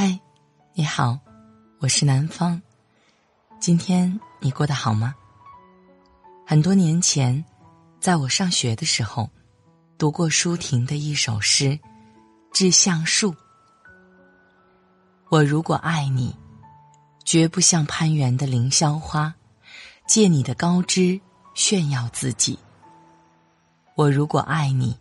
[0.00, 0.16] 嗨，
[0.74, 1.18] 你好，
[1.80, 2.62] 我是南方。
[3.58, 5.12] 今天你过得好吗？
[6.46, 7.44] 很多年前，
[7.98, 9.28] 在我上学的时候，
[9.98, 11.70] 读过舒婷的一首诗
[12.52, 13.32] 《致橡树》。
[15.30, 16.32] 我如果爱你，
[17.24, 19.34] 绝不像攀援的凌霄花，
[20.06, 21.20] 借你的高枝
[21.54, 22.56] 炫耀自己。
[23.96, 24.96] 我如果爱你，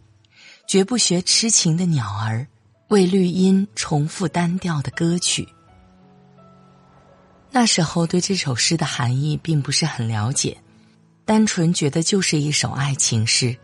[0.67, 2.47] 绝不学痴情的鸟儿。
[2.89, 5.47] 为绿荫重复单调的歌曲。
[7.51, 10.57] 那时候对这首诗的含义并不是很了解，
[11.25, 13.57] 单纯觉得就是一首爱情诗。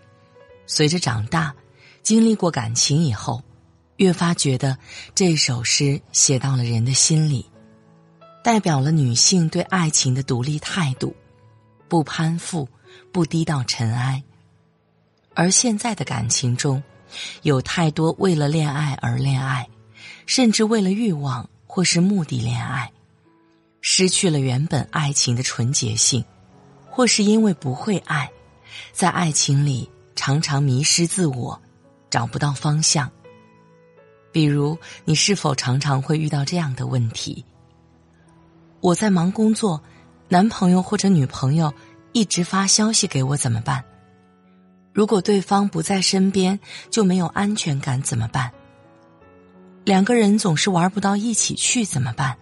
[0.65, 1.53] 随着长大，
[2.01, 3.41] 经历过感情以后，
[3.97, 4.77] 越发觉得
[5.15, 7.45] 这首诗写到了人的心里，
[8.43, 11.15] 代表了女性对爱情的独立态度，
[11.87, 12.67] 不攀附，
[13.11, 14.23] 不低到尘埃。
[15.33, 16.83] 而现在的感情中。
[17.41, 19.67] 有太多为了恋爱而恋爱，
[20.25, 22.91] 甚至为了欲望或是目的恋爱，
[23.81, 26.23] 失去了原本爱情的纯洁性，
[26.89, 28.31] 或是因为不会爱，
[28.91, 31.61] 在爱情里常常迷失自我，
[32.09, 33.11] 找不到方向。
[34.31, 37.45] 比如，你是否常常会遇到这样的问题？
[38.79, 39.81] 我在忙工作，
[40.27, 41.73] 男朋友或者女朋友
[42.13, 43.83] 一直发消息给我，怎么办？
[44.93, 46.59] 如果对方不在身边，
[46.91, 48.51] 就没有安全感，怎么办？
[49.83, 52.37] 两个人总是玩不到一起去，怎么办？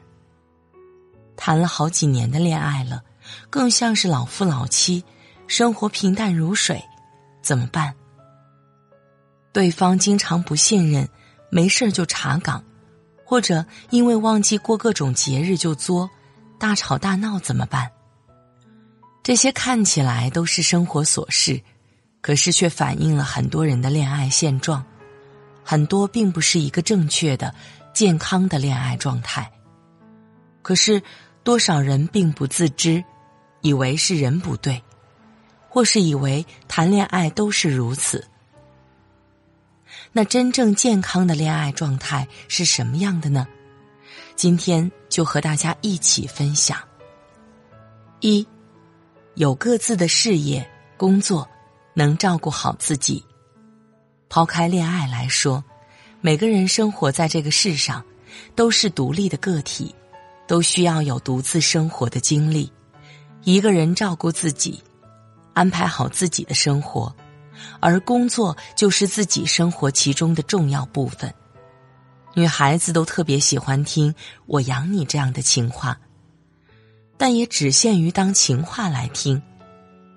[1.37, 3.03] 谈了好几年的恋爱了，
[3.49, 5.03] 更像是老夫老妻，
[5.47, 6.83] 生活平淡如水，
[7.41, 7.95] 怎么办？
[9.53, 11.07] 对方经常不信任，
[11.49, 12.63] 没事就查岗，
[13.25, 16.09] 或者因为忘记过各种节日就作，
[16.59, 17.89] 大吵大闹，怎么办？
[19.23, 21.61] 这些看起来都是生活琐事。
[22.21, 24.85] 可是，却反映了很多人的恋爱现状，
[25.63, 27.53] 很多并不是一个正确的、
[27.93, 29.51] 健康的恋爱状态。
[30.61, 31.01] 可是，
[31.43, 33.03] 多少人并不自知，
[33.61, 34.83] 以为是人不对，
[35.67, 38.27] 或是以为谈恋爱都是如此。
[40.11, 43.47] 那真正健康的恋爱状态是什么样的呢？
[44.35, 46.77] 今天就和大家一起分享：
[48.19, 48.47] 一，
[49.33, 51.49] 有各自的事业、工作。
[51.93, 53.23] 能照顾好自己。
[54.29, 55.63] 抛开恋爱来说，
[56.21, 58.03] 每个人生活在这个世上，
[58.55, 59.93] 都是独立的个体，
[60.47, 62.71] 都需要有独自生活的经历。
[63.43, 64.81] 一个人照顾自己，
[65.53, 67.13] 安排好自己的生活，
[67.79, 71.33] 而工作就是自己生活其中的重要部分。
[72.33, 74.15] 女孩子都特别喜欢听
[74.47, 75.99] “我养你”这样的情话，
[77.17, 79.41] 但也只限于当情话来听。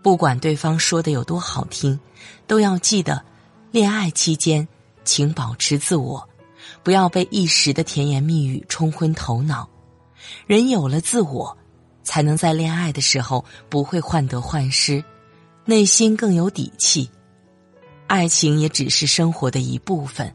[0.04, 1.98] 不管对方说的有多好听，
[2.46, 3.24] 都要记得，
[3.70, 4.68] 恋爱期间，
[5.02, 6.28] 请保持自我，
[6.82, 9.66] 不要被一时的甜言蜜语冲昏头脑。
[10.46, 11.56] 人有了自我，
[12.02, 15.02] 才能在恋爱的时候不会患得患失，
[15.64, 17.08] 内心更有底气。
[18.06, 20.30] 爱情也只是生活的一部分，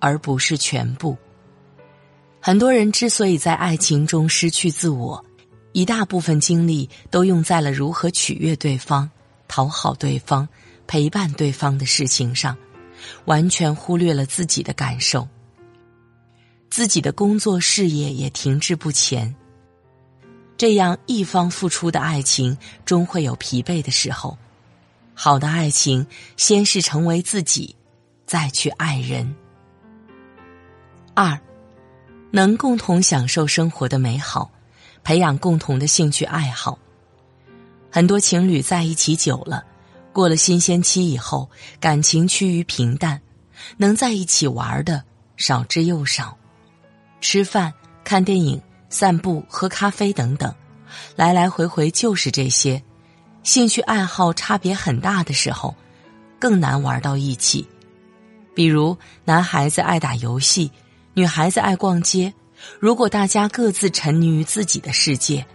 [0.00, 1.16] 而不是全部。
[2.40, 5.24] 很多人之所以在爱情中失去自我。
[5.78, 9.08] 一大部分精力都用在了如何取悦对方、
[9.46, 10.48] 讨好对方、
[10.88, 12.58] 陪伴对方的事情上，
[13.26, 15.28] 完全忽略了自己的感受。
[16.68, 19.32] 自己的工作事业也停滞不前，
[20.56, 24.36] 这样一方付出的爱情终会有疲惫的时候。
[25.14, 26.04] 好的爱情，
[26.36, 27.76] 先是成为自己，
[28.26, 29.32] 再去爱人。
[31.14, 31.38] 二，
[32.32, 34.50] 能共同享受生活的美好。
[35.08, 36.78] 培养共同的兴趣爱好。
[37.90, 39.64] 很多情侣在一起久了，
[40.12, 41.48] 过了新鲜期以后，
[41.80, 43.18] 感情趋于平淡，
[43.78, 45.02] 能在一起玩的
[45.38, 46.36] 少之又少。
[47.22, 47.72] 吃饭、
[48.04, 48.60] 看电影、
[48.90, 50.54] 散步、喝咖啡等等，
[51.16, 52.82] 来来回回就是这些。
[53.42, 55.74] 兴趣爱好差别很大的时候，
[56.38, 57.66] 更难玩到一起。
[58.54, 58.94] 比如，
[59.24, 60.70] 男孩子爱打游戏，
[61.14, 62.30] 女孩子爱逛街。
[62.80, 65.46] 如果大家各自沉溺于自己的世界，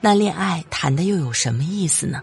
[0.00, 2.22] 那恋爱谈的又有什么意思呢？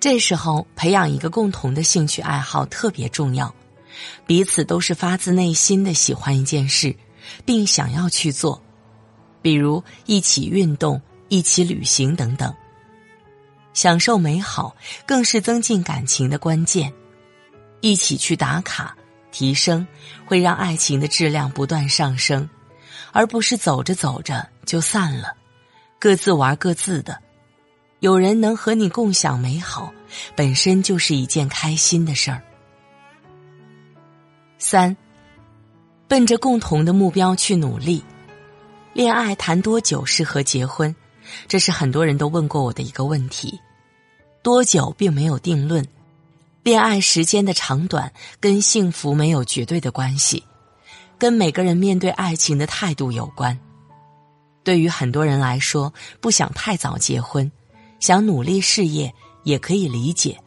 [0.00, 3.52] 这时候培养一个共同的兴趣爱好特别重要，
[4.26, 6.94] 彼此都是发自内心的喜欢一件事，
[7.44, 8.62] 并想要去做，
[9.42, 12.54] 比如一起运动、一起旅行等等。
[13.74, 14.76] 享受美好
[15.06, 16.92] 更是增进感情的关键，
[17.80, 18.96] 一起去打卡
[19.32, 19.86] 提升，
[20.24, 22.48] 会让爱情的质量不断上升。
[23.12, 25.36] 而不是走着走着就散了，
[25.98, 27.18] 各自玩各自的。
[28.00, 29.92] 有人能和你共享美好，
[30.36, 32.40] 本身就是一件开心的事儿。
[34.58, 34.96] 三，
[36.06, 38.04] 奔着共同的目标去努力，
[38.92, 40.94] 恋爱谈多久适合结婚？
[41.46, 43.60] 这是很多人都问过我的一个问题。
[44.42, 45.84] 多久并没有定论，
[46.62, 50.44] 恋爱时间的长短跟幸福没有绝对的关系，
[51.18, 53.58] 跟每个人面对爱情的态度有关。
[54.62, 57.50] 对于很多人来说，不想太早结婚，
[58.00, 59.12] 想努力事业
[59.42, 60.38] 也可以理解，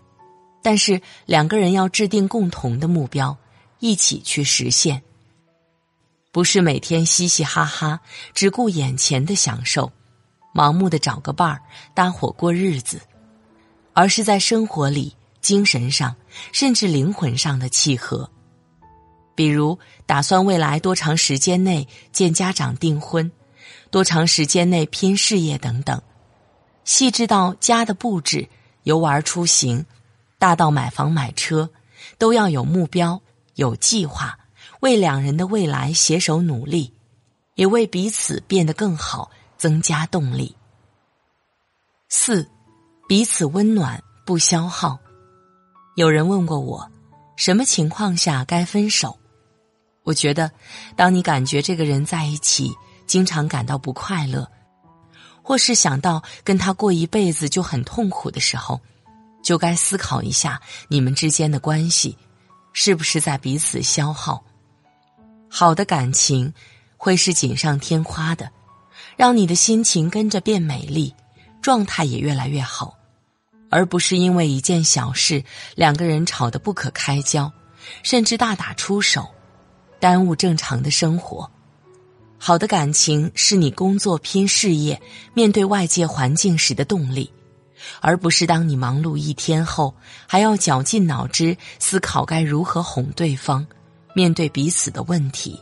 [0.61, 3.35] 但是两个人要制定共同的目标，
[3.79, 5.01] 一起去实现。
[6.31, 7.99] 不是每天嘻嘻哈哈，
[8.33, 9.91] 只顾眼前的享受，
[10.53, 11.61] 盲目的找个伴儿
[11.93, 13.01] 搭伙过日子，
[13.93, 16.15] 而是在生活里、精神上，
[16.53, 18.29] 甚至灵魂上的契合。
[19.35, 23.31] 比如，打算未来多长时间内见家长订婚，
[23.89, 26.01] 多长时间内拼事业等等，
[26.83, 28.47] 细致到家的布置、
[28.83, 29.85] 游玩出行，
[30.37, 31.69] 大到买房买车，
[32.17, 33.21] 都要有目标、
[33.55, 34.37] 有计划。
[34.81, 36.91] 为两人的未来携手努力，
[37.53, 40.55] 也为彼此变得更好增加动力。
[42.09, 42.49] 四，
[43.07, 44.97] 彼此温暖不消耗。
[45.95, 46.91] 有人问过我，
[47.35, 49.15] 什么情况下该分手？
[50.03, 50.51] 我觉得，
[50.95, 52.71] 当你感觉这个人在一起
[53.05, 54.49] 经常感到不快乐，
[55.43, 58.79] 或是想到跟他过一辈子就很痛苦的时候，
[59.43, 62.17] 就该思考一下你们之间的关系
[62.73, 64.43] 是不是在彼此消耗。
[65.49, 66.53] 好的感情
[66.97, 68.49] 会是锦上添花的，
[69.17, 71.13] 让你的心情跟着变美丽，
[71.61, 72.97] 状态也越来越好，
[73.69, 75.43] 而不是因为一件小事
[75.75, 77.51] 两个人吵得不可开交，
[78.01, 79.29] 甚至大打出手，
[80.01, 81.49] 耽误正常的生活。
[82.37, 85.01] 好的感情是你工作拼事业、
[85.33, 87.31] 面对外界环境时的动力，
[88.01, 89.95] 而不是当你忙碌一天后
[90.27, 93.65] 还要绞尽脑汁思考该如何哄对方。
[94.13, 95.57] 面对彼此的问题，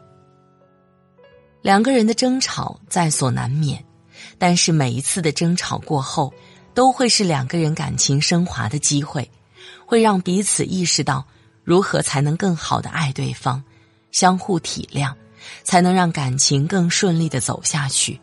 [1.61, 3.85] 两个人的争吵在所难免，
[4.39, 6.33] 但是每一次的争吵过后，
[6.73, 9.29] 都会是两个人感情升华的机会，
[9.85, 11.23] 会让彼此意识到
[11.63, 13.63] 如何才能更好的爱对方，
[14.11, 15.13] 相互体谅，
[15.63, 18.19] 才能让感情更顺利的走下去，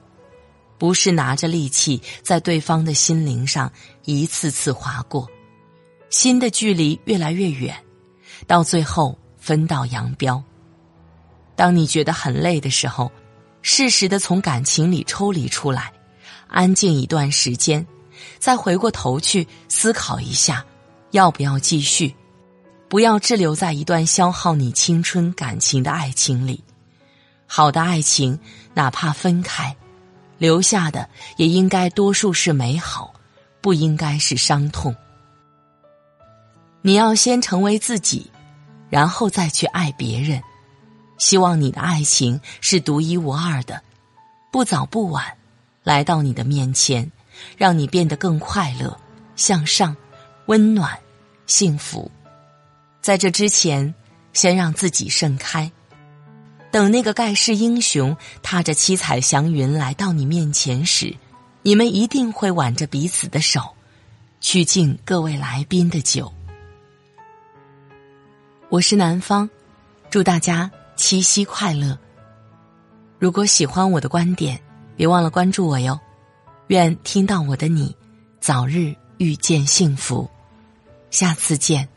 [0.79, 3.71] 不是拿着利器在对方的心灵上
[4.05, 5.29] 一次次划过，
[6.11, 7.75] 心的距离越来越远，
[8.47, 9.19] 到最后。
[9.39, 10.43] 分道扬镳。
[11.55, 13.13] 当你觉得很累的时候，
[13.63, 15.93] 适时的从感情里抽离出来，
[16.49, 17.87] 安静一段时间，
[18.41, 20.67] 再回过头去思考一下，
[21.13, 22.13] 要不要继续？
[22.89, 26.63] 不要滞留在一段消耗你青春感情的爱情里。
[27.47, 28.39] 好的爱情，
[28.75, 29.77] 哪怕分开，
[30.39, 33.13] 留下的也应该多数是美好，
[33.61, 34.95] 不应该是伤痛。
[36.83, 38.31] 你要先成为自己。
[38.89, 40.41] 然后再去爱别人，
[41.19, 43.83] 希望你的爱情是独一无二的，
[44.53, 45.25] 不早不晚，
[45.83, 47.11] 来到你的面前，
[47.57, 48.97] 让你变得更快乐、
[49.35, 49.95] 向上、
[50.47, 50.97] 温暖、
[51.49, 52.09] 幸福。
[53.07, 53.95] 在这之前，
[54.33, 55.71] 先让自己盛开，
[56.73, 61.15] 等那个盖世英雄踏着七彩祥云来到你面前时，
[61.63, 63.63] 你们一定会挽着彼此的手，
[64.41, 66.35] 去敬各位来宾的酒。
[68.71, 69.49] 我是南方，
[70.11, 71.97] 祝大家七夕快乐。
[73.21, 74.61] 如果喜欢我的观点，
[74.97, 75.97] 别忘了关注我哟。
[76.67, 77.97] 愿听到我的你，
[78.41, 80.29] 早日遇见幸福。
[81.13, 81.89] 下次见。